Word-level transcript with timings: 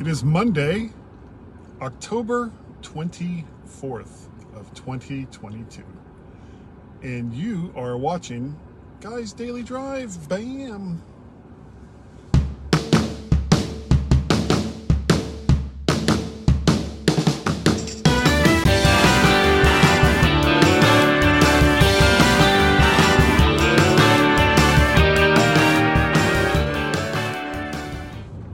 It 0.00 0.06
is 0.06 0.24
Monday, 0.24 0.92
October 1.82 2.50
24th 2.80 4.28
of 4.54 4.72
2022. 4.72 5.82
And 7.02 7.34
you 7.34 7.70
are 7.76 7.98
watching 7.98 8.58
Guys 9.02 9.34
Daily 9.34 9.62
Drive. 9.62 10.26
Bam! 10.26 11.02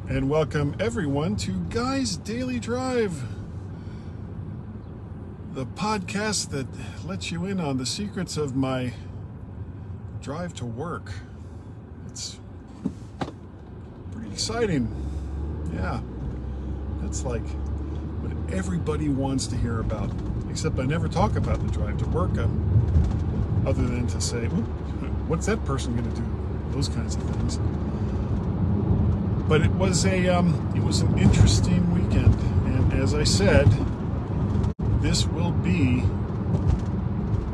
And 0.09 0.31
welcome 0.31 0.77
everyone 0.79 1.35
to 1.39 1.51
Guys 1.69 2.17
Daily 2.17 2.61
Drive, 2.61 3.25
the 5.53 5.67
podcast 5.67 6.51
that 6.51 6.69
lets 7.05 7.33
you 7.33 7.45
in 7.45 7.59
on 7.59 7.79
the 7.79 7.87
secrets 7.87 8.37
of 8.37 8.55
my 8.55 8.93
drive 10.23 10.55
to 10.55 10.65
work. 10.65 11.13
It's 12.07 12.39
pretty 14.13 14.31
exciting. 14.31 14.95
Yeah, 15.75 16.01
that's 17.03 17.25
like 17.25 17.47
what 18.23 18.55
everybody 18.55 19.09
wants 19.09 19.49
to 19.49 19.57
hear 19.57 19.81
about, 19.81 20.13
except 20.49 20.79
I 20.79 20.85
never 20.85 21.09
talk 21.09 21.35
about 21.35 21.61
the 21.67 21.73
drive 21.73 21.99
to 21.99 22.07
work 22.11 22.39
um, 22.39 23.65
other 23.67 23.83
than 23.83 24.07
to 24.07 24.21
say, 24.21 24.47
what's 25.27 25.47
that 25.47 25.65
person 25.65 25.97
going 25.97 26.09
to 26.09 26.21
do? 26.21 26.27
Those 26.71 26.89
kinds 26.89 27.17
of 27.17 27.23
things 27.25 27.59
but 29.49 29.63
it 29.63 29.71
was 29.73 30.05
a 30.07 30.29
um, 30.29 30.73
it 30.75 30.83
was 30.83 31.01
an 31.01 31.19
interesting 31.19 31.89
weekend, 31.95 32.35
and 32.67 32.93
as 32.95 33.15
I 33.15 33.25
said, 33.25 33.69
this 35.01 35.27
will 35.27 35.53
be 35.53 36.03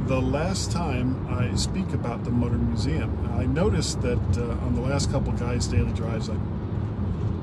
the 0.07 0.20
last 0.20 0.73
time 0.73 1.27
I 1.29 1.55
speak 1.55 1.93
about 1.93 2.25
the 2.25 2.31
Mutter 2.31 2.57
Museum. 2.57 3.31
I 3.39 3.45
noticed 3.45 4.01
that 4.03 4.39
uh, 4.39 4.65
on 4.65 4.75
the 4.75 4.81
last 4.81 5.11
couple 5.11 5.33
guys' 5.33 5.67
daily 5.67 5.93
drives, 5.93 6.31
I 6.31 6.37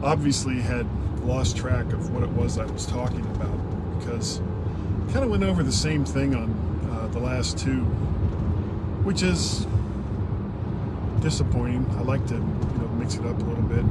obviously 0.01 0.59
had 0.59 0.87
lost 1.21 1.57
track 1.57 1.93
of 1.93 2.11
what 2.11 2.23
it 2.23 2.29
was 2.29 2.57
I 2.57 2.65
was 2.65 2.85
talking 2.87 3.25
about 3.35 3.99
because 3.99 4.39
I 4.39 5.11
kind 5.11 5.25
of 5.25 5.29
went 5.29 5.43
over 5.43 5.61
the 5.61 5.71
same 5.71 6.05
thing 6.05 6.33
on 6.33 6.49
uh, 6.91 7.07
the 7.07 7.19
last 7.19 7.59
two, 7.59 7.81
which 9.03 9.21
is 9.21 9.67
disappointing. 11.21 11.85
I 11.97 12.01
like 12.01 12.25
to 12.27 12.35
you 12.35 12.39
know 12.39 12.87
mix 12.97 13.15
it 13.15 13.25
up 13.25 13.39
a 13.39 13.43
little 13.43 13.63
bit 13.63 13.85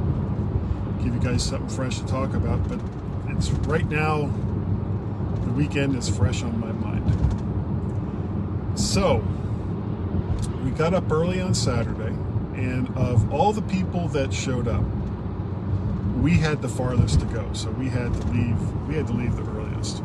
give 1.09 1.23
you 1.23 1.29
guys 1.29 1.43
something 1.43 1.69
fresh 1.69 1.99
to 1.99 2.05
talk 2.05 2.33
about. 2.33 2.67
But 2.67 2.79
it's 3.29 3.49
right 3.51 3.87
now, 3.89 4.31
the 5.43 5.51
weekend 5.51 5.95
is 5.95 6.09
fresh 6.09 6.43
on 6.43 6.59
my 6.59 6.71
mind. 6.71 7.05
So, 8.79 9.23
we 10.63 10.71
got 10.71 10.93
up 10.93 11.11
early 11.11 11.41
on 11.41 11.53
Saturday, 11.53 12.13
and 12.55 12.89
of 12.95 13.33
all 13.33 13.53
the 13.53 13.61
people 13.63 14.07
that 14.09 14.33
showed 14.33 14.67
up, 14.67 14.83
we 16.21 16.33
had 16.33 16.61
the 16.61 16.69
farthest 16.69 17.19
to 17.21 17.25
go. 17.27 17.51
So 17.53 17.71
we 17.71 17.89
had 17.89 18.13
to 18.13 18.27
leave. 18.27 18.59
We 18.87 18.95
had 18.95 19.07
to 19.07 19.13
leave 19.13 19.35
the 19.35 19.43
earliest. 19.43 20.03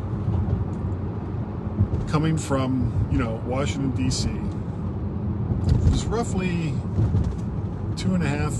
Coming 2.07 2.37
from, 2.37 3.09
you 3.11 3.17
know, 3.17 3.41
Washington 3.45 3.91
D.C., 3.91 4.29
it 4.29 5.91
was 5.91 6.05
roughly 6.05 6.73
two 7.97 8.13
and 8.13 8.23
a 8.23 8.27
half 8.27 8.53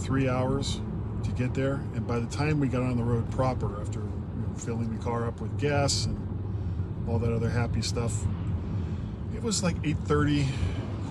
three 0.00 0.28
hours 0.28 0.80
to 1.24 1.30
get 1.32 1.54
there. 1.54 1.74
And 1.94 2.06
by 2.06 2.18
the 2.18 2.26
time 2.26 2.60
we 2.60 2.68
got 2.68 2.82
on 2.82 2.96
the 2.96 3.02
road 3.02 3.30
proper, 3.30 3.80
after 3.80 4.02
filling 4.56 4.96
the 4.96 5.02
car 5.02 5.26
up 5.26 5.40
with 5.40 5.58
gas 5.58 6.06
and 6.06 6.16
all 7.08 7.18
that 7.18 7.32
other 7.32 7.50
happy 7.50 7.82
stuff, 7.82 8.24
it 9.34 9.42
was 9.42 9.62
like 9.62 9.80
8:30, 9.82 10.46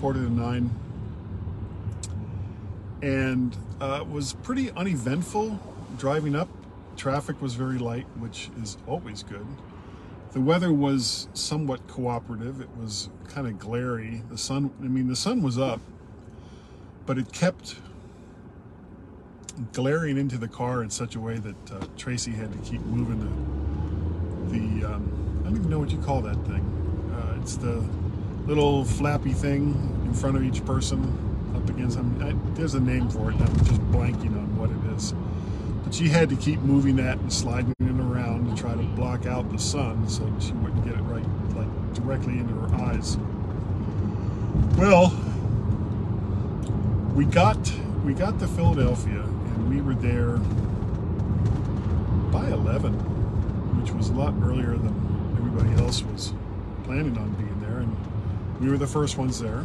quarter 0.00 0.20
to 0.20 0.32
nine, 0.32 0.70
and 3.02 3.56
uh, 3.80 4.04
was 4.08 4.34
pretty 4.34 4.70
uneventful 4.72 5.58
driving 5.96 6.34
up. 6.34 6.48
Traffic 6.96 7.40
was 7.40 7.54
very 7.54 7.78
light, 7.78 8.06
which 8.18 8.50
is 8.60 8.76
always 8.86 9.22
good. 9.22 9.46
The 10.32 10.40
weather 10.40 10.72
was 10.72 11.28
somewhat 11.34 11.86
cooperative. 11.88 12.60
It 12.60 12.68
was 12.80 13.08
kind 13.28 13.46
of 13.46 13.58
glary. 13.58 14.22
The 14.30 14.38
sun, 14.38 14.70
I 14.80 14.86
mean, 14.86 15.08
the 15.08 15.16
sun 15.16 15.42
was 15.42 15.58
up, 15.58 15.80
but 17.06 17.18
it 17.18 17.32
kept 17.32 17.76
glaring 19.72 20.18
into 20.18 20.38
the 20.38 20.48
car 20.48 20.82
in 20.82 20.90
such 20.90 21.14
a 21.14 21.20
way 21.20 21.38
that 21.38 21.72
uh, 21.72 21.84
Tracy 21.96 22.30
had 22.32 22.52
to 22.52 22.58
keep 22.58 22.80
moving 22.82 23.20
the, 23.20 24.58
the 24.58 24.94
um, 24.94 25.40
I 25.40 25.44
don't 25.44 25.56
even 25.56 25.70
know 25.70 25.78
what 25.78 25.90
you 25.90 25.98
call 25.98 26.22
that 26.22 26.36
thing. 26.46 26.64
Uh, 27.12 27.40
it's 27.40 27.56
the 27.56 27.84
little 28.46 28.84
flappy 28.84 29.32
thing 29.32 29.74
in 30.04 30.14
front 30.14 30.36
of 30.36 30.42
each 30.42 30.64
person 30.64 31.52
up 31.54 31.68
against 31.68 31.96
them. 31.96 32.16
I, 32.22 32.54
there's 32.54 32.74
a 32.74 32.80
name 32.80 33.08
for 33.08 33.30
it, 33.30 33.34
and 33.36 33.42
I'm 33.48 33.56
just 33.64 33.80
blanking 33.90 34.36
on 34.36 34.56
what 34.56 34.70
it 34.70 34.96
is. 34.96 35.14
But 35.84 35.94
she 35.94 36.08
had 36.08 36.28
to 36.30 36.36
keep 36.36 36.60
moving 36.60 36.96
that 36.96 37.18
and 37.18 37.32
sliding 37.32 37.74
it 37.80 38.00
around 38.00 38.54
to 38.54 38.60
try 38.60 38.72
to 38.72 38.82
block 38.82 39.26
out 39.26 39.50
the 39.50 39.58
sun 39.58 40.08
so 40.08 40.22
she 40.40 40.52
wouldn't 40.52 40.84
get 40.84 40.94
it 40.94 41.02
right, 41.02 41.24
like 41.54 41.94
directly 41.94 42.38
into 42.38 42.54
her 42.54 42.74
eyes. 42.82 43.16
Well, 44.76 45.14
we 47.14 47.24
got 47.24 47.72
we 48.04 48.14
got 48.14 48.38
to 48.38 48.46
Philadelphia 48.48 49.20
and 49.20 49.68
we 49.68 49.80
were 49.80 49.94
there 49.94 50.38
by 52.32 52.48
11, 52.48 52.94
which 53.80 53.92
was 53.92 54.08
a 54.08 54.12
lot 54.12 54.34
earlier 54.42 54.76
than 54.76 55.34
everybody 55.36 55.82
else 55.82 56.02
was 56.02 56.32
planning 56.84 57.16
on 57.18 57.30
being 57.34 57.60
there, 57.60 57.78
and 57.78 57.96
we 58.60 58.70
were 58.70 58.78
the 58.78 58.86
first 58.86 59.18
ones 59.18 59.40
there. 59.40 59.64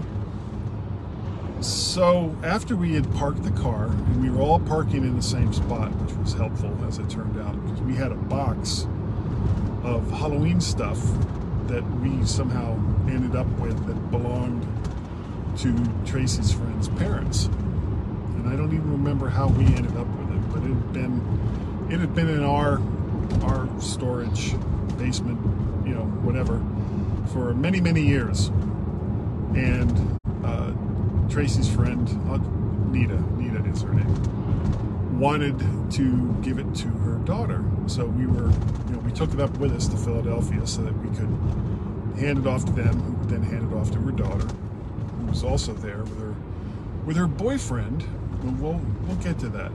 So 1.61 2.35
after 2.43 2.75
we 2.75 2.93
had 2.93 3.11
parked 3.15 3.43
the 3.43 3.51
car, 3.51 3.85
and 3.85 4.21
we 4.21 4.29
were 4.29 4.41
all 4.41 4.59
parking 4.59 5.03
in 5.03 5.15
the 5.15 5.21
same 5.21 5.53
spot, 5.53 5.89
which 6.01 6.13
was 6.15 6.33
helpful 6.33 6.77
as 6.87 6.97
it 6.97 7.09
turned 7.09 7.39
out, 7.39 7.55
because 7.65 7.81
we 7.81 7.95
had 7.95 8.11
a 8.11 8.15
box 8.15 8.87
of 9.83 10.09
Halloween 10.11 10.59
stuff 10.59 10.99
that 11.67 11.83
we 12.01 12.25
somehow 12.25 12.73
ended 13.07 13.35
up 13.35 13.47
with 13.59 13.85
that 13.87 14.11
belonged 14.11 14.67
to 15.57 15.73
Tracy's 16.05 16.51
friend's 16.51 16.89
parents 16.89 17.49
and 18.45 18.53
I 18.53 18.57
don't 18.57 18.73
even 18.73 18.91
remember 18.91 19.27
how 19.27 19.47
we 19.47 19.65
ended 19.65 19.97
up 19.97 20.07
with 20.07 20.31
it, 20.31 20.49
but 20.51 20.61
it 20.61 20.67
had 20.67 20.93
been 20.93 21.87
it 21.89 21.99
had 21.99 22.13
been 22.13 22.29
in 22.29 22.43
our 22.43 22.79
our 23.43 23.67
storage 23.81 24.53
basement, 24.97 25.39
you 25.85 25.95
know, 25.95 26.05
whatever, 26.21 26.63
for 27.33 27.53
many 27.55 27.81
many 27.81 28.01
years. 28.01 28.47
And 29.55 30.19
uh, 30.43 30.73
Tracy's 31.29 31.67
friend, 31.73 32.07
uh, 32.29 32.37
Nita, 32.91 33.19
Nita 33.35 33.65
is 33.67 33.81
her 33.81 33.93
name, 33.93 35.19
wanted 35.19 35.57
to 35.93 36.35
give 36.43 36.59
it 36.59 36.75
to 36.75 36.87
her 36.87 37.15
daughter. 37.19 37.63
So 37.87 38.05
we 38.05 38.27
were, 38.27 38.51
you 38.87 38.93
know, 38.93 38.99
we 38.99 39.11
took 39.11 39.33
it 39.33 39.39
up 39.39 39.57
with 39.57 39.71
us 39.71 39.87
to 39.87 39.97
Philadelphia 39.97 40.67
so 40.67 40.83
that 40.83 40.93
we 40.97 41.07
could 41.17 41.29
hand 42.19 42.39
it 42.39 42.47
off 42.47 42.65
to 42.65 42.71
them, 42.71 43.01
who 43.01 43.25
then 43.27 43.41
hand 43.41 43.71
it 43.71 43.75
off 43.75 43.89
to 43.91 43.99
her 43.99 44.11
daughter, 44.11 44.45
who 45.19 45.25
was 45.25 45.43
also 45.43 45.73
there 45.73 46.03
with 46.03 46.19
her 46.19 46.35
with 47.05 47.17
her 47.17 47.27
boyfriend, 47.27 48.03
we'll, 48.51 48.81
we'll 49.07 49.17
get 49.17 49.39
to 49.39 49.49
that. 49.49 49.71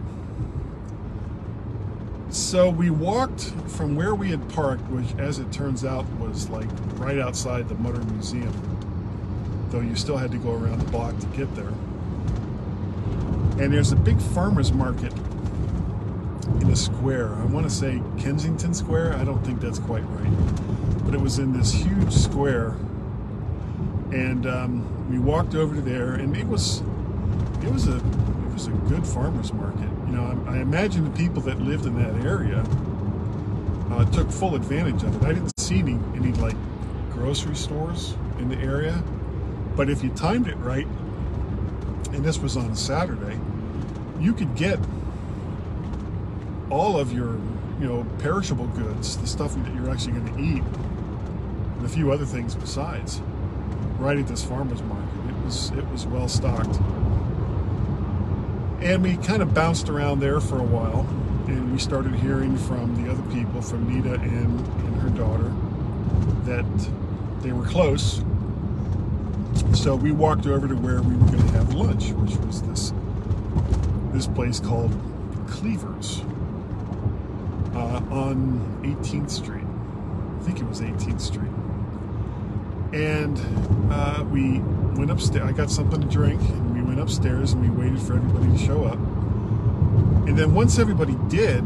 So 2.31 2.71
we 2.71 2.91
walked 2.91 3.53
from 3.67 3.97
where 3.97 4.15
we 4.15 4.31
had 4.31 4.49
parked, 4.51 4.89
which, 4.89 5.19
as 5.19 5.41
it 5.41 5.51
turns 5.53 5.85
out, 5.85 6.07
was 6.19 6.49
like 6.49 6.69
right 6.95 7.19
outside 7.19 7.69
the 7.69 7.75
Mutter 7.75 8.05
Museum, 8.13 8.53
though 9.71 9.81
you 9.81 9.97
still 9.97 10.17
had 10.17 10.31
to 10.31 10.39
go 10.39 10.55
around 10.55 10.79
the 10.79 10.91
block 10.93 11.19
to 11.19 11.27
get 11.29 11.53
there. 11.57 11.73
And 13.59 13.75
there's 13.75 13.91
a 13.91 13.97
big 13.97 14.21
farmer's 14.21 14.73
market 14.73 15.13
in 16.61 16.71
a 16.71 16.77
square. 16.77 17.35
I 17.35 17.45
want 17.47 17.69
to 17.69 17.71
say 17.71 18.01
Kensington 18.19 18.75
Square. 18.75 19.15
I 19.15 19.25
don't 19.25 19.45
think 19.45 19.61
that's 19.61 19.81
quite 19.81 20.05
right. 20.09 21.05
But 21.05 21.15
it 21.15 21.21
was 21.21 21.39
in 21.41 21.53
this 21.53 21.73
huge 21.73 22.13
square. 22.13 22.77
And 24.13 24.47
um, 24.47 25.11
we 25.11 25.19
walked 25.19 25.55
over 25.57 25.75
to 25.75 25.81
there, 25.81 26.15
and 26.15 26.37
it 26.37 26.47
was 26.47 26.83
it 27.63 27.73
was 27.73 27.89
a 27.89 28.01
was 28.61 28.69
a 28.69 28.95
good 28.95 29.07
farmer's 29.07 29.53
market. 29.55 29.89
You 30.07 30.17
know, 30.17 30.45
I, 30.47 30.57
I 30.57 30.59
imagine 30.59 31.05
the 31.05 31.17
people 31.17 31.41
that 31.43 31.61
lived 31.61 31.87
in 31.87 31.95
that 32.03 32.27
area 32.27 32.63
uh, 33.91 34.05
took 34.11 34.31
full 34.31 34.55
advantage 34.55 35.03
of 35.03 35.17
it. 35.17 35.27
I 35.27 35.33
didn't 35.33 35.59
see 35.59 35.79
any, 35.79 35.99
any 36.15 36.33
like 36.35 36.57
grocery 37.11 37.57
stores 37.57 38.15
in 38.39 38.51
the 38.51 38.59
area, 38.59 39.03
but 39.77 39.89
if 39.89 40.05
you 40.05 40.11
timed 40.11 40.47
it 40.47 40.57
right, 40.57 40.87
and 42.13 42.23
this 42.23 42.39
was 42.39 42.57
on 42.57 42.67
a 42.71 42.77
Saturday, 42.77 43.41
you 44.19 44.35
could 44.35 44.55
get 44.57 44.79
all 46.69 46.99
of 46.99 47.13
your, 47.13 47.39
you 47.81 47.89
know, 47.89 48.05
perishable 48.19 48.67
goods, 48.69 49.17
the 49.17 49.27
stuff 49.27 49.55
that 49.55 49.75
you're 49.75 49.91
actually 49.91 50.13
going 50.13 50.35
to 50.35 50.41
eat, 50.41 50.63
and 51.79 51.87
a 51.87 51.89
few 51.89 52.13
other 52.13 52.27
things 52.27 52.55
besides, 52.55 53.23
right 53.99 54.19
at 54.19 54.27
this 54.27 54.45
farmer's 54.45 54.83
market. 54.83 55.31
It 55.31 55.45
was 55.45 55.71
it 55.71 55.89
was 55.89 56.07
well 56.07 56.29
stocked. 56.29 56.79
And 58.81 59.03
we 59.03 59.17
kind 59.19 59.43
of 59.43 59.53
bounced 59.53 59.89
around 59.89 60.21
there 60.21 60.41
for 60.41 60.59
a 60.59 60.63
while. 60.65 61.07
and 61.47 61.73
we 61.73 61.79
started 61.79 62.15
hearing 62.15 62.57
from 62.57 63.03
the 63.03 63.11
other 63.11 63.23
people, 63.33 63.61
from 63.61 63.89
Nita 63.93 64.15
and, 64.15 64.61
and 64.61 64.97
her 65.03 65.11
daughter, 65.11 65.53
that 66.45 66.65
they 67.43 67.53
were 67.53 67.67
close. 67.67 68.23
So 69.75 69.97
we 69.97 70.13
walked 70.13 70.47
over 70.47 70.69
to 70.69 70.75
where 70.75 71.03
we 71.03 71.15
were 71.17 71.27
going 71.27 71.43
to 71.43 71.53
have 71.53 71.75
lunch, 71.75 72.11
which 72.13 72.37
was 72.37 72.63
this 72.63 72.93
this 74.13 74.27
place 74.27 74.59
called 74.61 74.93
Cleavers 75.49 76.21
uh, 77.75 78.01
on 78.11 78.81
18th 78.83 79.31
Street. 79.31 79.65
I 80.41 80.43
think 80.45 80.59
it 80.61 80.65
was 80.65 80.81
18th 80.81 81.21
Street. 81.21 81.51
And 82.93 83.39
uh, 83.93 84.25
we 84.31 84.59
went 84.99 85.11
upstairs. 85.11 85.49
I 85.49 85.53
got 85.53 85.71
something 85.71 86.01
to 86.01 86.09
drink, 86.09 86.41
went 87.01 87.11
upstairs 87.11 87.53
and 87.53 87.63
we 87.63 87.71
waited 87.71 88.01
for 88.01 88.17
everybody 88.17 88.47
to 88.53 88.59
show 88.59 88.85
up. 88.85 88.99
And 90.29 90.39
then 90.39 90.55
once 90.55 90.79
everybody 90.79 91.17
did, 91.29 91.65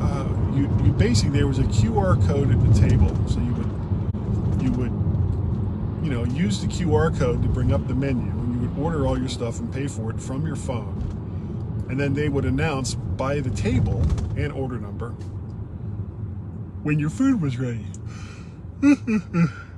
uh, 0.00 0.26
you, 0.52 0.62
you 0.84 0.92
basically 0.92 1.30
there 1.30 1.46
was 1.46 1.58
a 1.58 1.64
QR 1.64 2.26
code 2.26 2.50
at 2.50 2.60
the 2.60 2.80
table, 2.80 3.14
so 3.28 3.38
you 3.38 3.54
would 3.54 4.62
you 4.62 4.72
would 4.72 4.92
you 6.04 6.10
know 6.10 6.24
use 6.24 6.60
the 6.60 6.66
QR 6.66 7.16
code 7.16 7.42
to 7.42 7.48
bring 7.48 7.72
up 7.72 7.86
the 7.86 7.94
menu, 7.94 8.30
and 8.30 8.54
you 8.54 8.68
would 8.68 8.78
order 8.84 9.06
all 9.06 9.18
your 9.18 9.28
stuff 9.28 9.60
and 9.60 9.72
pay 9.72 9.86
for 9.86 10.10
it 10.10 10.20
from 10.20 10.46
your 10.46 10.56
phone, 10.56 11.86
and 11.88 11.98
then 11.98 12.12
they 12.12 12.28
would 12.28 12.44
announce 12.44 12.94
by 12.94 13.40
the 13.40 13.50
table 13.50 14.02
and 14.36 14.52
order 14.52 14.78
number 14.78 15.10
when 16.82 16.98
your 16.98 17.10
food 17.10 17.40
was 17.40 17.56
ready. 17.58 17.86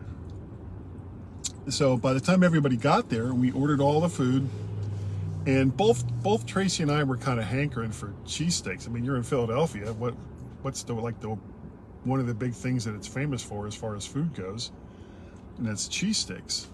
so 1.69 1.97
by 1.97 2.13
the 2.13 2.21
time 2.21 2.43
everybody 2.43 2.77
got 2.77 3.09
there, 3.09 3.33
we 3.33 3.53
ordered 3.53 3.81
all 3.81 4.01
the 4.01 4.09
food 4.09 4.49
and 5.47 5.77
both 5.77 6.07
both 6.23 6.47
Tracy 6.47 6.83
and 6.83 6.93
I 6.93 7.03
were 7.03 7.17
kind 7.17 7.41
of 7.41 7.47
hankering 7.47 7.91
for 7.91 8.15
cheesesteaks. 8.25 8.87
I 8.87 8.91
mean, 8.93 9.05
you're 9.05 9.17
in 9.17 9.23
Philadelphia. 9.23 9.93
What 9.93 10.15
what's 10.63 10.83
the 10.83 10.95
like 10.95 11.21
the 11.21 11.37
one 12.05 12.21
of 12.21 12.27
the 12.27 12.35
big 12.35 12.53
things 12.53 12.85
that 12.85 12.95
it's 12.95 13.07
famous 13.07 13.43
for 13.43 13.67
as 13.67 13.75
far 13.75 13.97
as 13.97 14.07
food 14.07 14.35
goes, 14.35 14.73
and 15.59 15.67
that's 15.67 15.89
cheesesteaks. 15.89 16.67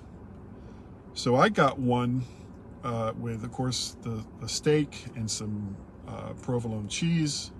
So 1.14 1.36
I 1.36 1.48
got 1.48 1.78
one 1.78 2.24
uh, 2.84 3.12
with, 3.18 3.42
of 3.44 3.52
course, 3.52 3.96
the, 4.02 4.24
the 4.40 4.48
steak 4.48 5.06
and 5.16 5.28
some 5.30 5.76
uh, 6.06 6.32
provolone 6.42 6.88
cheese, 6.88 7.50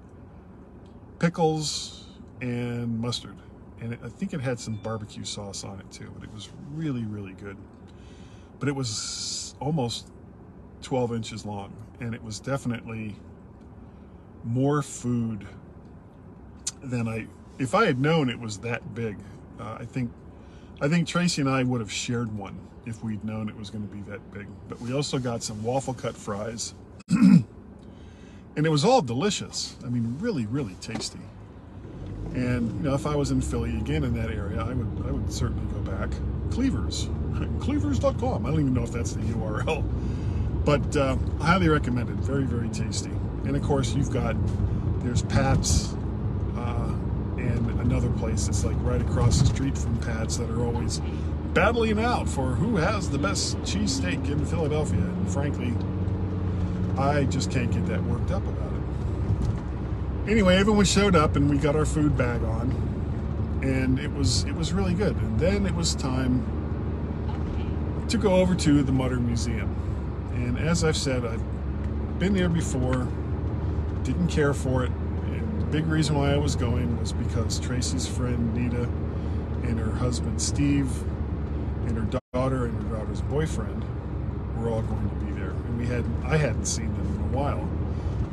pickles, 1.18 2.06
and 2.40 3.00
mustard. 3.00 3.36
And 3.80 3.92
it, 3.92 4.00
I 4.02 4.08
think 4.08 4.32
it 4.32 4.40
had 4.40 4.58
some 4.58 4.76
barbecue 4.76 5.24
sauce 5.24 5.64
on 5.64 5.78
it 5.80 5.90
too, 5.90 6.10
but 6.14 6.24
it 6.24 6.32
was 6.34 6.50
really, 6.74 7.04
really 7.04 7.32
good. 7.34 7.56
But 8.58 8.68
it 8.68 8.74
was 8.74 9.54
almost 9.60 10.08
12 10.82 11.14
inches 11.14 11.46
long, 11.46 11.72
and 12.00 12.14
it 12.14 12.22
was 12.22 12.40
definitely 12.40 13.16
more 14.44 14.82
food 14.82 15.46
than 16.82 17.08
I. 17.08 17.26
If 17.58 17.74
I 17.74 17.86
had 17.86 18.00
known 18.00 18.28
it 18.30 18.38
was 18.38 18.58
that 18.58 18.94
big, 18.94 19.18
uh, 19.60 19.78
I 19.80 19.84
think 19.84 20.10
I 20.80 20.88
think 20.88 21.08
Tracy 21.08 21.42
and 21.42 21.50
I 21.50 21.62
would 21.62 21.80
have 21.80 21.90
shared 21.90 22.36
one 22.36 22.58
if 22.86 23.02
we'd 23.02 23.22
known 23.24 23.48
it 23.48 23.56
was 23.56 23.70
going 23.70 23.86
to 23.86 23.94
be 23.94 24.00
that 24.10 24.32
big. 24.32 24.46
But 24.68 24.80
we 24.80 24.92
also 24.92 25.18
got 25.18 25.42
some 25.42 25.62
waffle 25.62 25.94
cut 25.94 26.16
fries, 26.16 26.74
and 27.08 27.44
it 28.56 28.70
was 28.70 28.84
all 28.84 29.02
delicious. 29.02 29.76
I 29.84 29.88
mean, 29.88 30.16
really, 30.20 30.46
really 30.46 30.74
tasty. 30.80 31.20
And 32.34 32.72
you 32.76 32.88
know, 32.88 32.94
if 32.94 33.06
I 33.06 33.16
was 33.16 33.30
in 33.30 33.40
Philly 33.40 33.76
again 33.78 34.04
in 34.04 34.14
that 34.14 34.30
area, 34.30 34.60
I 34.60 34.74
would 34.74 35.06
I 35.06 35.10
would 35.10 35.32
certainly 35.32 35.64
go 35.72 35.80
back. 35.80 36.10
Cleavers, 36.50 37.08
cleavers.com. 37.60 38.46
I 38.46 38.50
don't 38.50 38.60
even 38.60 38.74
know 38.74 38.84
if 38.84 38.92
that's 38.92 39.12
the 39.12 39.20
URL. 39.20 39.84
But 40.64 40.96
uh, 40.96 41.16
highly 41.40 41.68
recommended. 41.70 42.16
Very, 42.16 42.44
very 42.44 42.68
tasty. 42.68 43.10
And 43.44 43.56
of 43.56 43.62
course, 43.62 43.94
you've 43.94 44.10
got, 44.12 44.36
there's 45.02 45.22
Pat's 45.22 45.94
uh, 46.56 46.94
and 47.38 47.80
another 47.80 48.10
place 48.10 48.46
that's 48.46 48.64
like 48.64 48.76
right 48.80 49.00
across 49.00 49.40
the 49.40 49.46
street 49.46 49.78
from 49.78 49.96
Pat's 50.00 50.36
that 50.36 50.50
are 50.50 50.62
always 50.62 51.00
battling 51.54 51.98
out 51.98 52.28
for 52.28 52.54
who 52.54 52.76
has 52.76 53.08
the 53.08 53.18
best 53.18 53.56
cheesesteak 53.60 54.30
in 54.30 54.44
Philadelphia. 54.44 55.00
And 55.00 55.30
frankly, 55.30 55.72
I 56.98 57.24
just 57.24 57.50
can't 57.50 57.72
get 57.72 57.86
that 57.86 58.02
worked 58.04 58.30
up 58.30 58.46
about. 58.46 58.57
Anyway, 60.28 60.56
everyone 60.56 60.84
showed 60.84 61.16
up 61.16 61.36
and 61.36 61.48
we 61.48 61.56
got 61.56 61.74
our 61.74 61.86
food 61.86 62.14
bag 62.14 62.42
on 62.42 62.70
and 63.62 63.98
it 63.98 64.12
was 64.12 64.44
it 64.44 64.54
was 64.54 64.74
really 64.74 64.92
good. 64.92 65.16
And 65.16 65.40
then 65.40 65.64
it 65.64 65.74
was 65.74 65.94
time 65.94 66.44
to 68.08 68.18
go 68.18 68.34
over 68.34 68.54
to 68.54 68.82
the 68.82 68.92
Mutter 68.92 69.18
Museum. 69.18 69.74
And 70.34 70.58
as 70.58 70.84
I've 70.84 70.98
said, 70.98 71.24
I've 71.24 71.42
been 72.18 72.34
there 72.34 72.50
before, 72.50 73.08
didn't 74.04 74.28
care 74.28 74.52
for 74.52 74.84
it. 74.84 74.90
And 74.90 75.62
the 75.62 75.66
big 75.66 75.86
reason 75.86 76.14
why 76.14 76.32
I 76.32 76.36
was 76.36 76.56
going 76.56 76.98
was 77.00 77.14
because 77.14 77.58
Tracy's 77.58 78.06
friend 78.06 78.54
Nita 78.54 78.82
and 79.66 79.78
her 79.78 79.92
husband 79.92 80.42
Steve 80.42 80.90
and 81.86 81.96
her 81.96 82.20
daughter 82.32 82.66
and 82.66 82.82
her 82.82 82.98
daughter's 82.98 83.22
boyfriend 83.22 83.82
were 84.58 84.68
all 84.68 84.82
going 84.82 85.08
to 85.08 85.16
be 85.24 85.32
there. 85.32 85.50
And 85.50 85.78
we 85.78 85.86
had 85.86 86.04
I 86.24 86.36
hadn't 86.36 86.66
seen 86.66 86.92
them 86.98 87.14
in 87.14 87.34
a 87.34 87.36
while. 87.36 87.66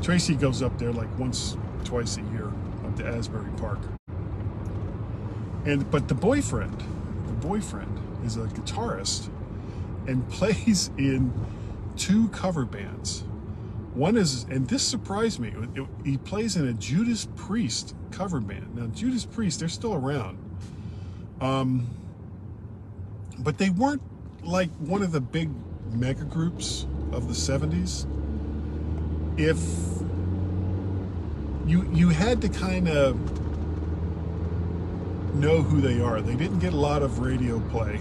Tracy 0.01 0.35
goes 0.35 0.61
up 0.61 0.77
there 0.77 0.91
like 0.91 1.07
once, 1.17 1.57
twice 1.85 2.17
a 2.17 2.21
year 2.33 2.51
up 2.85 2.95
to 2.97 3.07
Asbury 3.07 3.51
Park. 3.57 3.79
And 5.65 5.89
but 5.89 6.07
the 6.07 6.15
boyfriend, 6.15 6.83
the 7.27 7.33
boyfriend 7.33 7.99
is 8.25 8.37
a 8.37 8.41
guitarist 8.41 9.29
and 10.07 10.27
plays 10.29 10.89
in 10.97 11.33
two 11.95 12.27
cover 12.29 12.65
bands. 12.65 13.23
One 13.93 14.17
is, 14.17 14.43
and 14.49 14.67
this 14.67 14.83
surprised 14.83 15.39
me, 15.39 15.49
it, 15.49 15.79
it, 15.79 15.87
he 16.03 16.17
plays 16.17 16.57
in 16.57 16.67
a 16.67 16.73
Judas 16.73 17.29
Priest 17.37 17.95
cover 18.11 18.41
band. 18.41 18.75
Now, 18.75 18.87
Judas 18.87 19.25
Priest, 19.25 19.61
they're 19.61 19.69
still 19.69 19.93
around. 19.93 20.37
Um, 21.39 21.87
but 23.39 23.57
they 23.57 23.69
weren't 23.69 24.01
like 24.43 24.69
one 24.79 25.01
of 25.01 25.13
the 25.13 25.21
big 25.21 25.49
mega 25.93 26.25
groups 26.25 26.85
of 27.13 27.29
the 27.29 27.33
70s. 27.33 28.05
If 29.37 29.59
you 31.65 31.89
you 31.91 32.09
had 32.09 32.41
to 32.41 32.49
kind 32.49 32.87
of 32.87 33.15
know 35.35 35.61
who 35.61 35.81
they 35.81 35.99
are. 35.99 36.21
They 36.21 36.35
didn't 36.35 36.59
get 36.59 36.73
a 36.73 36.77
lot 36.77 37.01
of 37.01 37.19
radio 37.19 37.59
play, 37.69 37.99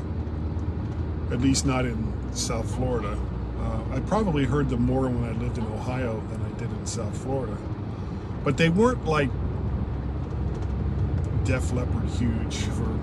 at 1.30 1.40
least 1.40 1.66
not 1.66 1.84
in 1.84 2.12
South 2.34 2.72
Florida. 2.76 3.18
Uh, 3.58 3.96
I 3.96 4.00
probably 4.00 4.44
heard 4.44 4.68
them 4.68 4.82
more 4.82 5.08
when 5.08 5.24
I 5.24 5.32
lived 5.32 5.58
in 5.58 5.64
Ohio 5.66 6.22
than 6.30 6.42
I 6.42 6.58
did 6.58 6.70
in 6.70 6.86
South 6.86 7.16
Florida. 7.22 7.56
But 8.44 8.56
they 8.56 8.68
weren't 8.68 9.04
like 9.06 9.30
Def 11.44 11.72
Leppard 11.72 12.08
huge 12.10 12.64
for, 12.64 12.98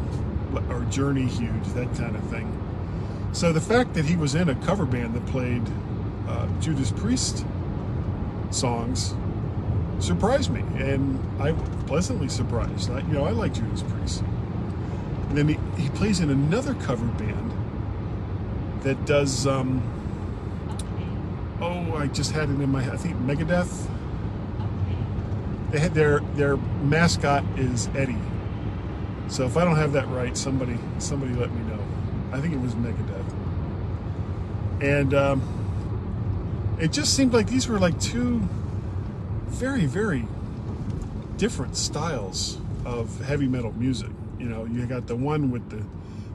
or 0.70 0.82
Journey 0.86 1.26
huge, 1.26 1.64
that 1.74 1.94
kind 1.96 2.16
of 2.16 2.24
thing. 2.30 2.58
So 3.34 3.52
the 3.52 3.62
fact 3.62 3.94
that 3.96 4.06
he 4.06 4.16
was 4.16 4.36
in 4.36 4.50
a 4.50 4.56
cover 4.56 4.86
band 4.86 5.16
that 5.16 5.26
played 5.26 5.64
uh, 6.28 6.48
Judas 6.60 6.92
Priest 6.92 7.46
songs 8.52 9.16
surprised 10.02 10.52
me, 10.52 10.62
and 10.82 11.20
I 11.42 11.54
pleasantly 11.86 12.30
surprised. 12.30 12.90
I, 12.92 13.00
you 13.00 13.14
know, 13.14 13.26
I 13.26 13.32
like 13.32 13.54
Judas 13.54 13.84
Priest. 13.84 14.24
And 15.30 15.38
then 15.38 15.48
he, 15.48 15.82
he 15.82 15.90
plays 15.90 16.20
in 16.20 16.30
another 16.30 16.74
cover 16.76 17.06
band 17.06 17.52
that 18.82 19.06
does 19.06 19.48
um, 19.48 19.82
oh, 21.62 21.96
I 21.96 22.08
just 22.08 22.32
had 22.32 22.50
it 22.50 22.60
in 22.60 22.70
my 22.70 22.82
head. 22.82 22.94
I 22.94 22.98
think 22.98 23.16
Megadeth. 23.18 23.88
They 25.72 25.80
had 25.80 25.94
their 25.94 26.20
their 26.36 26.58
mascot 26.58 27.46
is 27.58 27.88
Eddie. 27.96 28.18
So 29.30 29.46
if 29.46 29.56
I 29.56 29.64
don't 29.64 29.78
have 29.78 29.94
that 29.94 30.08
right, 30.10 30.36
somebody 30.36 30.78
somebody 30.98 31.34
let 31.34 31.54
me 31.54 31.62
know. 31.64 31.80
I 32.34 32.42
think 32.42 32.54
it 32.54 32.60
was 32.60 32.76
Megadeth. 32.76 33.34
And 34.82 35.14
um, 35.14 36.78
it 36.80 36.92
just 36.92 37.16
seemed 37.16 37.34
like 37.34 37.48
these 37.48 37.68
were 37.70 37.80
like 37.80 38.00
two 38.02 38.42
very 39.52 39.86
very 39.86 40.26
different 41.38 41.76
styles 41.76 42.58
of 42.86 43.20
heavy 43.22 43.48
metal 43.48 43.74
music. 43.74 44.10
You 44.40 44.48
know, 44.48 44.66
you 44.66 44.86
got 44.86 45.08
the 45.08 45.16
one 45.16 45.52
with 45.52 45.70
the 45.70 45.84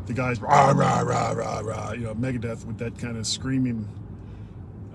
the 0.07 0.13
guys 0.13 0.41
rah 0.41 0.71
rah 0.71 1.01
rah 1.01 1.33
rah 1.33 1.61
rah. 1.61 1.93
You 1.93 2.05
know, 2.05 2.15
Megadeth 2.15 2.65
with 2.65 2.79
that 2.79 2.99
kind 2.99 3.17
of 3.17 3.27
screaming 3.27 3.89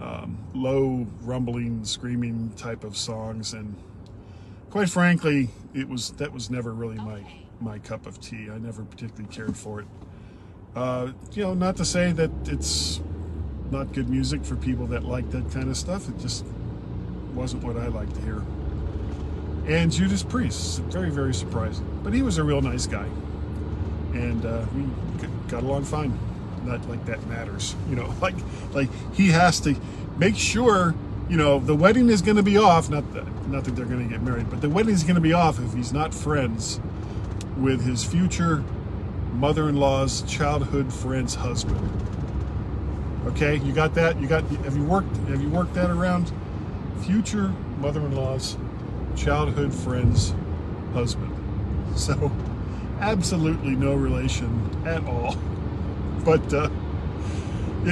um, 0.02 0.38
low 0.54 1.06
rumbling 1.22 1.86
screaming 1.86 2.52
type 2.58 2.84
of 2.84 2.98
songs 2.98 3.54
and 3.54 3.76
quite 4.70 4.90
frankly 4.90 5.50
it 5.74 5.88
was 5.88 6.12
that 6.14 6.34
was 6.34 6.50
never 6.50 6.74
really 6.74 6.98
my 6.98 7.22
my 7.60 7.78
cup 7.80 8.08
of 8.08 8.20
tea 8.20 8.50
i 8.50 8.58
never 8.58 8.84
particularly 8.84 9.28
cared 9.34 9.56
for 9.56 9.80
it 9.80 9.88
uh, 10.76 11.12
you 11.34 11.44
know 11.44 11.54
not 11.54 11.76
to 11.76 11.86
say 11.86 12.12
that 12.12 12.32
it's 12.46 13.00
not 13.70 13.94
good 13.94 14.10
music 14.10 14.44
for 14.44 14.56
people 14.56 14.88
that 14.88 15.04
like 15.04 15.30
that 15.32 15.50
kind 15.52 15.70
of 15.70 15.78
stuff 15.78 16.10
it 16.10 16.18
just 16.20 16.46
wasn't 17.34 17.64
what 17.64 17.78
i 17.78 17.88
like 17.88 18.12
to 18.14 18.22
hear 18.22 18.44
and 19.68 19.92
judas 19.92 20.24
priest 20.24 20.82
very 20.84 21.10
very 21.10 21.34
surprising 21.34 21.86
but 22.04 22.14
he 22.14 22.22
was 22.22 22.38
a 22.38 22.44
real 22.44 22.62
nice 22.62 22.88
guy 22.88 23.08
and 24.14 24.46
uh, 24.46 24.66
we 24.76 24.84
got 25.48 25.64
along 25.64 25.84
fine 25.84 26.18
not 26.66 26.88
like 26.90 27.04
that 27.06 27.26
matters 27.28 27.76
you 27.90 27.96
know 27.96 28.14
like 28.22 28.36
like 28.74 28.90
he 29.14 29.30
has 29.30 29.60
to 29.60 29.76
make 30.18 30.36
sure 30.36 30.94
you 31.32 31.38
know, 31.38 31.60
the 31.60 31.74
wedding 31.74 32.10
is 32.10 32.22
going 32.22 32.36
to 32.36 32.44
be 32.44 32.58
off. 32.58 32.90
Not 32.90 33.14
that, 33.14 33.48
not 33.48 33.64
that 33.64 33.72
they're 33.72 33.86
going 33.86 34.04
to 34.04 34.10
get 34.10 34.22
married, 34.22 34.50
but 34.50 34.60
the 34.60 34.70
wedding 34.70 34.94
is 34.94 35.04
going 35.04 35.16
to 35.16 35.22
be 35.22 35.32
off 35.32 35.60
if 35.60 35.74
he's 35.74 35.94
not 35.94 36.14
friends 36.14 36.82
with 37.58 37.86
his 37.86 38.04
future 38.04 38.62
mother-in-law's 39.32 40.24
childhood 40.24 40.92
friend's 40.92 41.36
husband. 41.36 41.90
Okay, 43.28 43.56
you 43.60 43.72
got 43.72 43.96
that? 43.96 44.20
You 44.20 44.28
got? 44.28 44.44
Have 44.44 44.76
you 44.76 44.84
worked? 44.84 45.16
Have 45.30 45.42
you 45.42 45.48
worked 45.48 45.74
that 45.76 45.90
around? 45.90 46.34
Future 47.04 47.54
mother-in-law's 47.80 48.58
childhood 49.16 49.74
friend's 49.74 50.34
husband. 50.94 51.32
So, 51.96 52.32
absolutely 53.00 53.76
no 53.76 53.94
relation 53.94 54.70
at 54.86 55.06
all. 55.06 55.36
But 56.24 56.54
uh, 56.54 56.70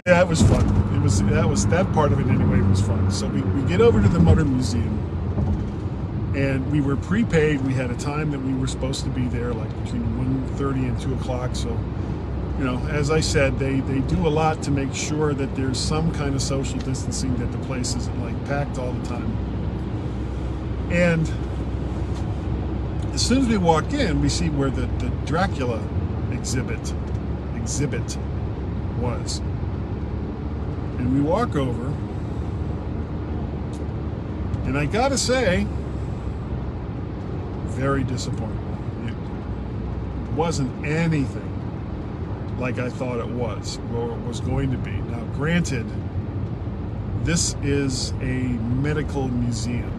yeah, 0.05 0.21
it 0.21 0.27
was 0.27 0.41
fun. 0.43 0.67
It 0.93 1.01
was 1.01 1.23
that 1.23 1.49
was 1.49 1.65
that 1.67 1.91
part 1.93 2.11
of 2.11 2.19
it 2.19 2.27
anyway 2.27 2.61
was 2.61 2.79
fun. 2.79 3.09
So 3.11 3.27
we, 3.27 3.41
we 3.41 3.67
get 3.67 3.81
over 3.81 3.99
to 3.99 4.07
the 4.07 4.19
Mutter 4.19 4.45
Museum, 4.45 4.99
and 6.35 6.71
we 6.71 6.79
were 6.79 6.95
prepaid. 6.95 7.61
We 7.61 7.73
had 7.73 7.89
a 7.89 7.95
time 7.95 8.29
that 8.31 8.39
we 8.39 8.53
were 8.53 8.67
supposed 8.67 9.03
to 9.05 9.09
be 9.09 9.27
there, 9.27 9.51
like 9.51 9.69
between 9.83 10.03
1.30 10.57 10.89
and 10.89 11.01
two 11.01 11.13
o'clock. 11.15 11.55
So, 11.55 11.75
you 12.59 12.65
know, 12.65 12.77
as 12.89 13.09
I 13.09 13.21
said, 13.21 13.57
they 13.57 13.79
they 13.79 13.99
do 14.01 14.27
a 14.27 14.29
lot 14.29 14.61
to 14.63 14.71
make 14.71 14.93
sure 14.93 15.33
that 15.33 15.55
there's 15.55 15.79
some 15.79 16.11
kind 16.11 16.35
of 16.35 16.41
social 16.41 16.77
distancing, 16.79 17.33
that 17.37 17.53
the 17.53 17.57
place 17.59 17.95
isn't 17.95 18.21
like 18.21 18.45
packed 18.47 18.77
all 18.77 18.91
the 18.91 19.07
time. 19.07 19.31
And 20.91 21.25
as 23.13 23.25
soon 23.25 23.43
as 23.43 23.47
we 23.47 23.57
walk 23.57 23.93
in, 23.93 24.21
we 24.21 24.27
see 24.27 24.49
where 24.49 24.69
the, 24.69 24.87
the 25.03 25.07
Dracula 25.25 25.81
exhibit 26.33 26.93
exhibit 27.55 28.17
was. 28.99 29.37
And 30.97 31.13
we 31.13 31.21
walk 31.21 31.55
over, 31.55 31.87
and 34.65 34.77
I 34.77 34.85
gotta 34.85 35.17
say, 35.17 35.65
very 37.67 38.03
disappointed. 38.03 38.59
It 39.05 39.15
wasn't 40.33 40.85
anything 40.85 41.58
like 42.59 42.79
I 42.79 42.89
thought 42.89 43.19
it 43.19 43.29
was, 43.29 43.79
or 43.93 44.07
was 44.27 44.39
going 44.39 44.71
to 44.71 44.77
be. 44.77 44.91
Now, 44.91 45.23
granted, 45.35 45.85
this 47.23 47.55
is 47.63 48.11
a 48.21 48.43
medical 48.83 49.27
museum. 49.27 49.93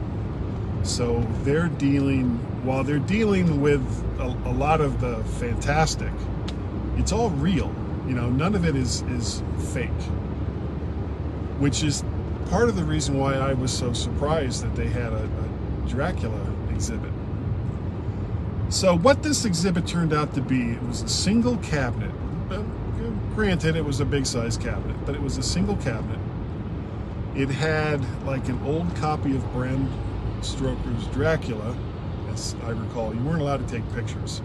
So 0.83 1.27
they're 1.43 1.69
dealing, 1.69 2.39
while 2.65 2.85
they're 2.85 2.99
dealing 2.99 3.61
with 3.61 3.83
a, 4.19 4.25
a 4.25 4.53
lot 4.53 4.81
of 4.81 5.01
the 5.01 5.23
fantastic, 5.39 6.13
it's 6.97 7.13
all 7.13 7.31
real. 7.31 7.75
You 8.07 8.15
know, 8.15 8.31
none 8.31 8.55
of 8.55 8.65
it 8.65 8.77
is, 8.77 9.03
is 9.03 9.43
fake 9.73 9.91
which 11.61 11.83
is 11.83 12.03
part 12.49 12.71
of 12.71 12.75
the 12.75 12.83
reason 12.83 13.19
why 13.19 13.35
I 13.35 13.53
was 13.53 13.71
so 13.71 13.93
surprised 13.93 14.65
that 14.65 14.75
they 14.75 14.89
had 14.89 15.13
a, 15.13 15.25
a 15.25 15.89
Dracula 15.89 16.41
exhibit. 16.71 17.13
So 18.71 18.97
what 18.97 19.23
this 19.23 19.45
exhibit 19.45 19.87
turned 19.87 20.15
out 20.15 20.35
to 20.35 20.41
be, 20.41 20.71
it 20.71 20.83
was 20.83 21.03
a 21.03 21.09
single 21.09 21.59
cabinet. 21.59 22.11
Granted, 23.35 23.77
it 23.77 23.85
was 23.85 24.01
a 24.01 24.05
big 24.05 24.27
size 24.27 24.57
cabinet, 24.57 24.97
but 25.07 25.15
it 25.15 25.23
was 25.23 25.39
a 25.39 25.43
single 25.43 25.77
cabinet. 25.77 26.19
It 27.37 27.49
had 27.49 28.05
like 28.25 28.49
an 28.49 28.61
old 28.65 28.95
copy 28.97 29.37
of 29.37 29.53
Bram 29.53 29.89
Stoker's 30.43 31.07
Dracula, 31.09 31.77
as 32.31 32.57
I 32.65 32.71
recall. 32.71 33.15
You 33.15 33.23
weren't 33.23 33.41
allowed 33.41 33.67
to 33.67 33.73
take 33.73 33.91
pictures. 33.95 34.43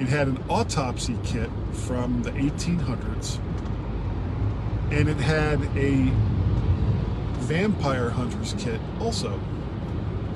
It 0.00 0.08
had 0.08 0.28
an 0.28 0.42
autopsy 0.48 1.16
kit 1.24 1.50
from 1.72 2.22
the 2.22 2.30
1800s 2.32 3.38
and 4.90 5.08
it 5.08 5.18
had 5.18 5.60
a 5.76 6.10
vampire 7.44 8.08
hunter's 8.10 8.54
kit 8.58 8.80
also 9.00 9.38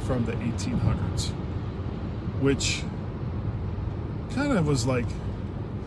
from 0.05 0.25
the 0.27 0.33
1800s 0.33 1.31
which 2.41 2.83
kind 4.35 4.53
of 4.53 4.67
was 4.67 4.87
like 4.87 5.07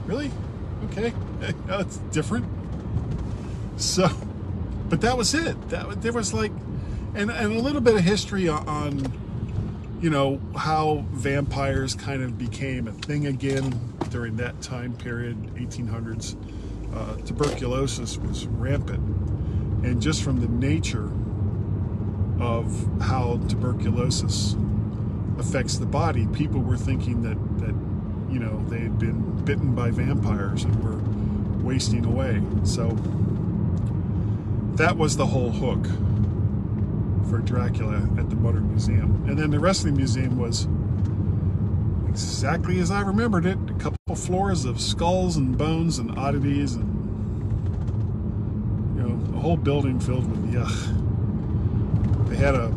really 0.06 0.32
okay. 0.92 1.14
That's 1.68 1.98
different. 2.12 2.46
So 3.78 4.10
but 4.90 5.02
that 5.02 5.18
was 5.18 5.34
it. 5.34 5.70
That 5.70 6.02
there 6.02 6.14
was 6.14 6.34
like 6.34 6.52
and, 7.16 7.32
and 7.32 7.54
a 7.54 7.60
little 7.60 7.82
bit 7.82 7.96
of 7.96 8.02
history 8.02 8.48
on 8.48 9.12
you 10.02 10.10
know 10.10 10.40
how 10.56 11.06
vampires 11.12 11.96
kind 11.96 12.22
of 12.22 12.38
became 12.38 12.88
a 12.88 12.92
thing 12.92 13.28
again 13.28 13.94
during 14.10 14.36
that 14.38 14.62
time 14.62 14.96
period 14.96 15.38
1800s 15.56 16.36
uh, 16.94 17.16
tuberculosis 17.26 18.18
was 18.18 18.48
rampant. 18.48 19.04
And 19.84 20.02
just 20.02 20.24
from 20.24 20.40
the 20.40 20.48
nature 20.48 21.12
of 22.42 23.02
how 23.02 23.40
tuberculosis 23.48 24.56
affects 25.38 25.78
the 25.78 25.86
body, 25.86 26.28
people 26.28 26.62
were 26.62 26.78
thinking 26.78 27.22
that, 27.24 27.38
that 27.60 27.76
you 28.36 28.42
know, 28.42 28.62
they 28.68 28.80
had 28.80 29.00
been 29.00 29.46
bitten 29.46 29.74
by 29.74 29.90
vampires 29.92 30.66
and 30.66 30.84
were 30.84 31.00
wasting 31.66 32.04
away. 32.04 32.42
So 32.66 32.90
that 34.76 34.98
was 34.98 35.16
the 35.16 35.26
whole 35.26 35.52
hook 35.52 35.86
for 37.30 37.38
Dracula 37.38 38.02
at 38.20 38.30
the 38.30 38.36
Mutter 38.36 38.60
Museum. 38.60 39.24
And 39.26 39.40
then 39.40 39.52
the 39.52 39.60
rest 39.60 39.86
of 39.86 39.92
the 39.92 39.96
museum 39.96 40.38
was 40.38 40.68
exactly 42.10 42.82
as 42.82 42.92
I 42.92 43.00
remembered 43.00 43.46
it. 43.46 43.58
A 43.70 43.74
couple 43.76 44.18
floors 44.18 44.66
of 44.66 44.82
skulls 44.82 45.38
and 45.38 45.58
bones 45.58 45.98
and 45.98 46.12
oddities 46.20 46.76
and 46.76 46.94
you 48.98 49.04
know, 49.04 49.38
a 49.38 49.40
whole 49.40 49.56
building 49.56 49.98
filled 49.98 50.30
with 50.30 50.54
yuck. 50.54 52.28
They 52.28 52.36
had 52.36 52.56
a 52.56 52.68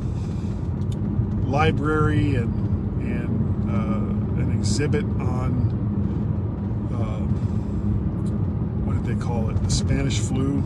library 1.48 2.36
and 2.36 2.54
and 3.02 3.70
uh, 3.70 4.17
exhibit 4.58 5.04
on 5.04 5.70
uh, 6.92 7.20
what 8.84 8.94
did 8.94 9.04
they 9.04 9.24
call 9.24 9.48
it? 9.50 9.62
The 9.62 9.70
Spanish 9.70 10.18
flu 10.18 10.58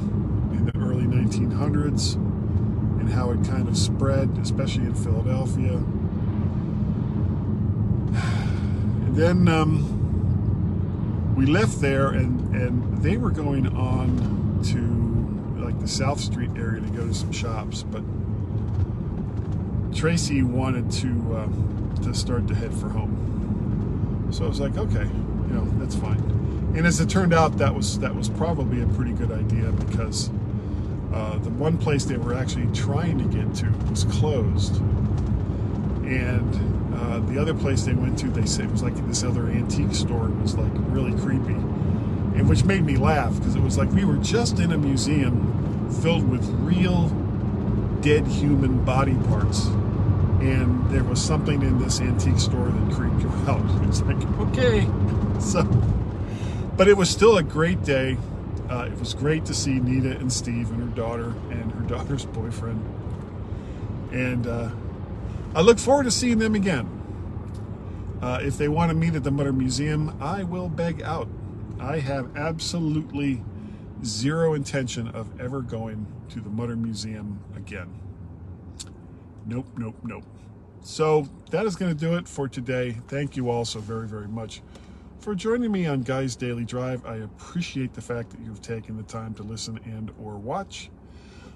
in 0.52 0.66
the 0.66 0.78
early 0.78 1.04
1900s 1.04 2.14
and 2.14 3.08
how 3.10 3.30
it 3.30 3.44
kind 3.44 3.68
of 3.68 3.76
spread, 3.76 4.36
especially 4.38 4.84
in 4.84 4.94
Philadelphia 4.94 5.80
And 9.12 9.20
then 9.20 9.46
um, 9.48 11.34
we 11.36 11.44
left 11.44 11.82
there, 11.82 12.08
and 12.08 12.56
and 12.56 13.02
they 13.02 13.18
were 13.18 13.30
going 13.30 13.66
on 13.76 14.58
to 14.72 15.62
like 15.62 15.78
the 15.80 15.86
South 15.86 16.18
Street 16.18 16.48
area 16.56 16.80
to 16.80 16.88
go 16.88 17.06
to 17.06 17.12
some 17.12 17.30
shops, 17.30 17.82
but 17.82 18.02
Tracy 19.94 20.42
wanted 20.42 20.90
to 20.92 21.36
uh, 21.36 22.02
to 22.04 22.14
start 22.14 22.48
to 22.48 22.54
head 22.54 22.72
for 22.72 22.88
home. 22.88 23.31
So 24.32 24.44
I 24.46 24.48
was 24.48 24.60
like, 24.60 24.76
okay, 24.78 25.04
you 25.04 25.54
know, 25.54 25.64
that's 25.78 25.94
fine. 25.94 26.18
And 26.74 26.86
as 26.86 27.00
it 27.00 27.10
turned 27.10 27.34
out, 27.34 27.58
that 27.58 27.74
was 27.74 27.98
that 27.98 28.14
was 28.14 28.30
probably 28.30 28.82
a 28.82 28.86
pretty 28.86 29.12
good 29.12 29.30
idea 29.30 29.70
because 29.72 30.30
uh, 31.12 31.36
the 31.38 31.50
one 31.50 31.76
place 31.76 32.06
they 32.06 32.16
were 32.16 32.32
actually 32.34 32.66
trying 32.72 33.18
to 33.18 33.24
get 33.24 33.54
to 33.56 33.70
was 33.90 34.04
closed, 34.04 34.76
and 36.06 36.94
uh, 36.96 37.20
the 37.30 37.38
other 37.38 37.52
place 37.52 37.82
they 37.82 37.92
went 37.92 38.18
to, 38.20 38.28
they 38.28 38.46
said 38.46 38.64
it 38.64 38.72
was 38.72 38.82
like 38.82 38.96
this 39.06 39.22
other 39.22 39.48
antique 39.48 39.94
store. 39.94 40.28
It 40.28 40.36
was 40.36 40.56
like 40.56 40.72
really 40.74 41.12
creepy, 41.20 41.52
and 41.52 42.48
which 42.48 42.64
made 42.64 42.84
me 42.86 42.96
laugh 42.96 43.36
because 43.36 43.54
it 43.54 43.62
was 43.62 43.76
like 43.76 43.90
we 43.90 44.06
were 44.06 44.16
just 44.16 44.58
in 44.58 44.72
a 44.72 44.78
museum 44.78 45.90
filled 46.00 46.26
with 46.26 46.48
real 46.60 47.08
dead 48.00 48.26
human 48.26 48.82
body 48.82 49.14
parts, 49.28 49.66
and 50.42 50.90
there 50.90 51.04
was 51.04 51.22
something 51.22 51.62
in 51.62 51.78
this 51.78 52.00
antique 52.00 52.38
store 52.38 52.68
that 52.68 52.94
creeped 52.94 53.22
you 53.22 53.28
out. 53.46 53.62
It's 53.88 54.02
like 54.02 54.22
okay, 54.48 54.88
so, 55.40 55.64
but 56.76 56.88
it 56.88 56.96
was 56.96 57.10
still 57.10 57.36
a 57.38 57.42
great 57.42 57.82
day. 57.82 58.16
Uh, 58.70 58.88
it 58.90 58.98
was 58.98 59.14
great 59.14 59.44
to 59.46 59.54
see 59.54 59.80
Nita 59.80 60.16
and 60.16 60.32
Steve 60.32 60.70
and 60.70 60.80
her 60.80 60.96
daughter 60.96 61.34
and 61.50 61.72
her 61.72 61.80
daughter's 61.86 62.24
boyfriend, 62.26 62.84
and. 64.12 64.46
Uh, 64.46 64.70
I 65.54 65.60
look 65.60 65.78
forward 65.78 66.04
to 66.04 66.10
seeing 66.10 66.38
them 66.38 66.54
again. 66.54 66.88
Uh, 68.22 68.38
if 68.40 68.56
they 68.56 68.68
want 68.68 68.88
to 68.88 68.96
meet 68.96 69.14
at 69.14 69.22
the 69.22 69.30
Mutter 69.30 69.52
Museum, 69.52 70.16
I 70.18 70.44
will 70.44 70.70
beg 70.70 71.02
out. 71.02 71.28
I 71.78 71.98
have 71.98 72.34
absolutely 72.38 73.42
zero 74.02 74.54
intention 74.54 75.08
of 75.08 75.38
ever 75.38 75.60
going 75.60 76.06
to 76.30 76.40
the 76.40 76.48
Mutter 76.48 76.76
Museum 76.76 77.40
again. 77.54 78.00
Nope, 79.46 79.66
nope, 79.76 79.96
nope. 80.02 80.24
So 80.82 81.28
that 81.50 81.64
is 81.64 81.76
going 81.76 81.94
to 81.94 81.98
do 81.98 82.16
it 82.16 82.26
for 82.28 82.48
today. 82.48 82.96
Thank 83.08 83.36
you 83.36 83.50
all 83.50 83.64
so 83.64 83.80
very, 83.80 84.08
very 84.08 84.28
much 84.28 84.62
for 85.20 85.34
joining 85.36 85.70
me 85.70 85.86
on 85.86 86.02
Guy's 86.02 86.34
Daily 86.34 86.64
Drive. 86.64 87.06
I 87.06 87.16
appreciate 87.16 87.94
the 87.94 88.00
fact 88.00 88.30
that 88.30 88.40
you've 88.40 88.60
taken 88.60 88.96
the 88.96 89.04
time 89.04 89.34
to 89.34 89.44
listen 89.44 89.78
and 89.84 90.10
or 90.20 90.36
watch. 90.36 90.90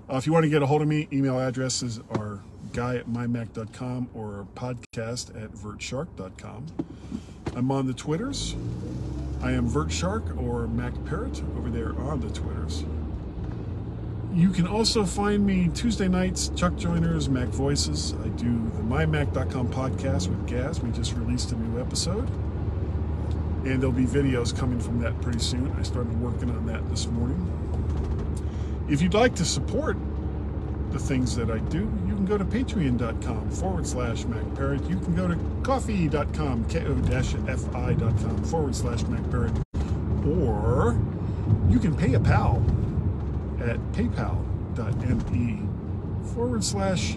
Uh, 0.08 0.16
if 0.16 0.26
you 0.26 0.32
want 0.32 0.44
to 0.44 0.48
get 0.48 0.62
a 0.62 0.66
hold 0.66 0.82
of 0.82 0.88
me, 0.88 1.08
email 1.12 1.38
addresses 1.40 1.98
are 2.10 2.40
guy 2.72 2.96
at 2.96 3.08
mymac.com 3.08 4.08
or 4.14 4.46
podcast 4.54 5.30
at 5.42 5.52
vertshark.com. 5.52 6.66
I'm 7.56 7.72
on 7.72 7.86
the 7.88 7.94
Twitters. 7.94 8.54
I 9.42 9.52
am 9.52 9.68
vertshark 9.68 10.40
or 10.40 10.68
Mac 10.68 10.92
Parrot 11.06 11.42
over 11.56 11.68
there 11.68 11.98
on 11.98 12.20
the 12.20 12.30
Twitters. 12.30 12.84
You 14.36 14.50
can 14.50 14.66
also 14.66 15.06
find 15.06 15.46
me 15.46 15.70
Tuesday 15.72 16.08
nights, 16.08 16.50
Chuck 16.54 16.76
Joiners, 16.76 17.26
Mac 17.30 17.48
Voices. 17.48 18.14
I 18.22 18.28
do 18.28 18.52
the 18.76 18.82
mymac.com 18.82 19.68
podcast 19.68 20.28
with 20.28 20.46
Gaz. 20.46 20.78
We 20.78 20.90
just 20.90 21.14
released 21.14 21.52
a 21.52 21.56
new 21.56 21.80
episode. 21.80 22.28
And 23.64 23.80
there'll 23.80 23.92
be 23.92 24.04
videos 24.04 24.56
coming 24.56 24.78
from 24.78 25.00
that 25.00 25.18
pretty 25.22 25.38
soon. 25.38 25.74
I 25.78 25.82
started 25.82 26.20
working 26.20 26.50
on 26.50 26.66
that 26.66 26.86
this 26.90 27.06
morning. 27.06 27.40
If 28.90 29.00
you'd 29.00 29.14
like 29.14 29.34
to 29.36 29.44
support 29.46 29.96
the 30.90 30.98
things 30.98 31.34
that 31.36 31.50
I 31.50 31.58
do, 31.58 31.90
you 32.06 32.14
can 32.14 32.26
go 32.26 32.36
to 32.36 32.44
patreon.com 32.44 33.50
forward 33.50 33.86
slash 33.86 34.24
MacParrot. 34.24 34.86
You 34.90 34.98
can 34.98 35.14
go 35.14 35.28
to 35.28 35.36
ko-fi.com, 35.62 36.68
ko-fi.com 36.68 38.44
forward 38.44 38.76
slash 38.76 39.02
MacParrot. 39.04 39.62
Or 40.38 41.00
you 41.70 41.78
can 41.78 41.96
pay 41.96 42.12
a 42.14 42.20
pal 42.20 42.62
at 43.66 43.78
paypal.me 43.92 45.62
forward 46.34 46.64
slash 46.64 47.16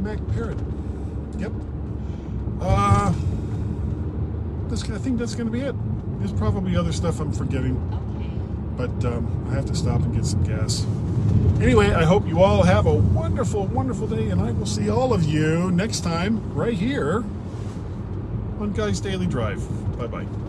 MacParrot. 0.00 0.58
Yep. 1.38 1.52
Uh, 2.60 3.12
this, 4.68 4.88
I 4.90 4.98
think 4.98 5.18
that's 5.18 5.34
going 5.34 5.46
to 5.46 5.52
be 5.52 5.60
it. 5.60 5.74
There's 6.18 6.32
probably 6.32 6.76
other 6.76 6.92
stuff 6.92 7.20
I'm 7.20 7.32
forgetting, 7.32 7.76
but 8.76 9.04
um, 9.04 9.46
I 9.50 9.54
have 9.54 9.66
to 9.66 9.74
stop 9.74 10.00
and 10.02 10.14
get 10.14 10.24
some 10.24 10.42
gas. 10.44 10.86
Anyway, 11.60 11.90
I 11.90 12.04
hope 12.04 12.26
you 12.26 12.42
all 12.42 12.62
have 12.62 12.86
a 12.86 12.94
wonderful, 12.94 13.66
wonderful 13.66 14.06
day, 14.06 14.28
and 14.30 14.40
I 14.40 14.52
will 14.52 14.66
see 14.66 14.90
all 14.90 15.12
of 15.12 15.24
you 15.24 15.70
next 15.72 16.00
time 16.00 16.52
right 16.54 16.74
here 16.74 17.24
on 18.58 18.72
Guy's 18.74 19.00
Daily 19.00 19.26
Drive. 19.26 19.62
Bye 19.98 20.06
bye. 20.06 20.45